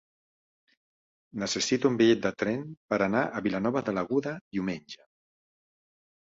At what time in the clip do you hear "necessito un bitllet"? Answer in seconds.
1.43-2.23